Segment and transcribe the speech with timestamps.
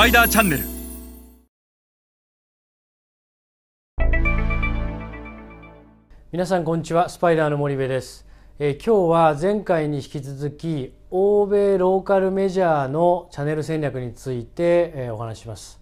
[0.00, 0.64] パイダーチャンネル。
[6.32, 7.10] 皆さんこんにちは。
[7.10, 8.26] スパイダーの森部です、
[8.58, 15.78] えー今日は前回に引き続き欧米ローカルメジャーのチャンネル戦略について、えーお話しします、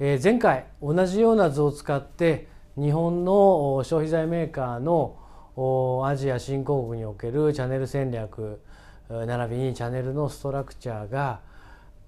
[0.00, 5.16] えー前回同じような図を使って日本の消費財メーカーの
[5.54, 8.60] おアジア新興国におけるチャンネル戦略
[9.08, 11.51] 並びにチャンネルのストラクチャーが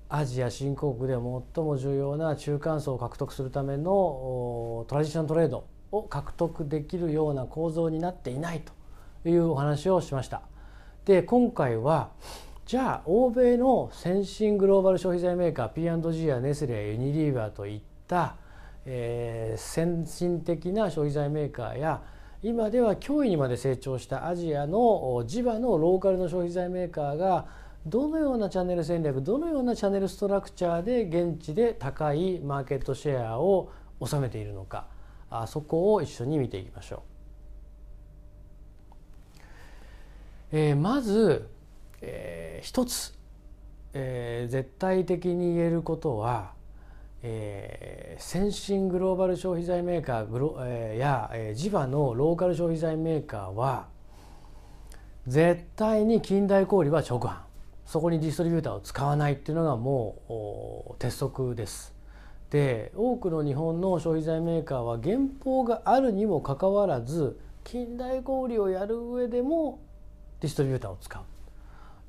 [0.09, 1.21] アジア新興国で最
[1.65, 8.63] も重要な中間層を獲得するためのトラディショナルトレードを獲得できるような構造になっていない
[9.23, 10.43] というお話をしました。
[11.05, 12.11] で今回は
[12.67, 18.37] じゃあ欧米の先進グローバル消費財メーカー P&G やネスレやユニリーバーといった、
[18.87, 22.03] えー先進的な消費財メーカーや
[22.43, 27.47] 今では脅威にまで成長したアジアのお地場のローカルの消費財メーカーが
[27.87, 33.71] どのようなチャンネル戦略どのようなチャンネルストラクチャーで現地で高いマーケットシェアを
[34.05, 34.87] 収めているのか
[35.31, 37.01] あそこを一緒に見ていきましょう。
[40.57, 41.49] えーまず、
[42.01, 43.13] えー一つ、
[43.93, 46.53] えー絶対的に言えることは、
[47.23, 53.89] えー先進グローバル消費財メーカーグロ、えーや、えー地場のローカル消費財メーカーは
[55.27, 57.35] 絶対に近代小売は直販
[57.87, 61.95] そこにディストリビューターを使わないっていうのがもう鉄則です。
[62.51, 69.81] で多くの日本の消費財メーカーは原稿があるにもかかわらず近代小売をやる上でも
[70.41, 71.23] ディストリビューターを使う、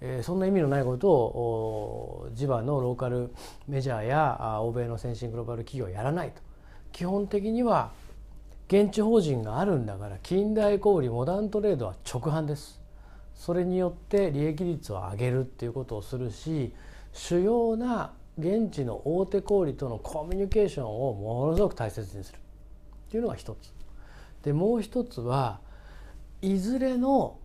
[0.01, 3.33] えーそんな意味のないことをお地場のローカル
[3.67, 6.41] メジャーや欧米の先進グローバル企業はやらないと。
[6.91, 7.91] 基本的には
[8.67, 12.84] 現地法人があるんだから近代小売モダントレードは直販です。
[13.36, 16.73] それによって利益率を上げるっていうことをするし
[17.14, 22.39] 主要な現地の大手小売とのコミュニケーションをものすごく大切にするっ
[23.11, 23.74] ていうのが一つ。
[24.44, 25.59] でもう一つは
[26.41, 27.40] いずれの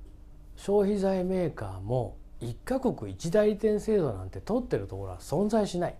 [0.57, 5.95] 消費財メーカーも一カ国一代理店制度なんて取ってるところは存在しない。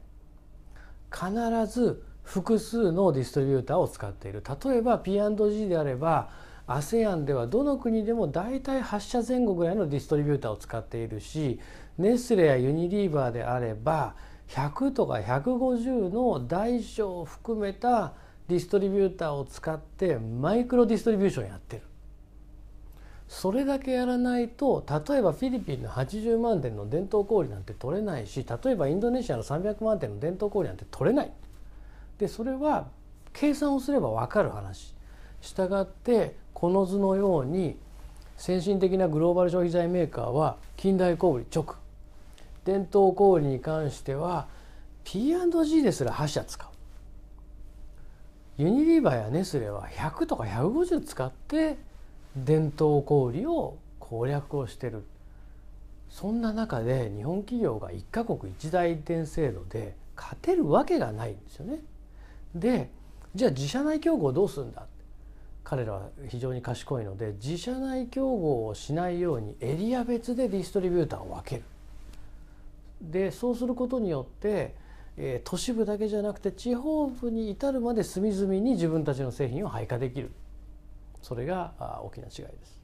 [1.13, 1.33] 必
[1.67, 4.43] ず複数のディストリビューターを使っている。
[4.65, 6.31] 例えば P&G であれば
[6.71, 11.59] ASEAN ではどの国でも大体8社前後ぐらいのディストリビューターを使っているし
[11.99, 14.15] ネスレやユニリーバーであれば
[14.51, 18.13] 100とか150の大小を含めた
[18.47, 21.83] ディストリビューターを使ってマイクロディストリビューションやってる。
[23.29, 31.33] それだけやらないと例えばフィリピンの80万点の伝統小売なんて取れないし例えばインドネシアの300万点の伝統小売なんて取れない。
[32.19, 32.89] でそれは
[33.33, 34.95] 計算をすれば分かる話。
[35.41, 37.77] したがってこの図のように
[38.37, 41.77] 先進的なグローバル消費財メーカーは近代小売直。
[42.65, 44.47] 伝統小売に関しては
[45.05, 46.69] P&G ですら8社使う。
[48.63, 51.79] ユニリーバーやネスレは100とか150使って
[52.37, 55.05] 伝統小売を攻略をしてる。
[56.11, 61.81] そんな中で日本企業が一カ国一代理店制度で勝てるわけがないんですよね。
[62.55, 62.91] で
[63.35, 64.87] じゃあ自社内競合どうするんだ？
[65.71, 71.63] 彼らは非常に賢いので自社内競合をしないようにエリア別でディストリビューターを分ける。
[73.01, 74.75] でそうすることによって、
[75.17, 80.33] えー都市部だけじゃなくて地方部に至るまで隅々に自分たちの製品を配下できる
[81.23, 82.83] それが大きな違いです。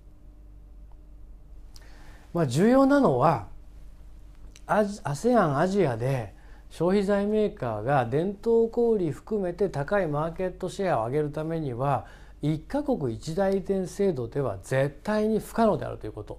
[2.33, 3.49] まあ、重要なのは
[4.69, 6.35] ASEAN アジアで
[6.71, 12.07] 消費財メーカーが伝統小売含めて高いマーケットシェアを上げるためには
[12.43, 16.39] 一カ国一代理店制度では絶対に不可能であるということ。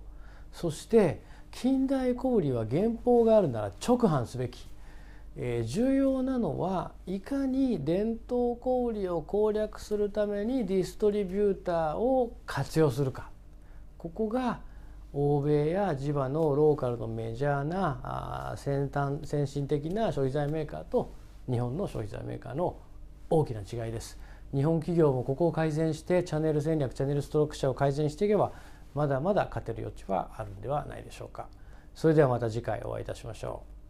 [0.51, 1.21] そして
[1.51, 4.67] 近代小売は原稿があるなら直販すべき、
[5.35, 13.29] えー重要なのはいかに伝統小売を攻略するためにディストリビューターを活用するか。
[13.97, 14.61] ここが
[15.13, 21.13] 欧米や地場のローカルのメジャーなあー先端先進的な消費財メーカーと
[21.49, 22.77] 日本の消費財メーカーの
[23.29, 24.19] 大きな違いです。
[24.53, 28.51] 日本企業もここを改善してチャンネル戦略チャンネルストロークチャーを改善していけば
[28.95, 31.47] まだまだ勝てる余地はあるんではないでしょうか。
[31.93, 33.86] それではまた次回お会いいたしましょう。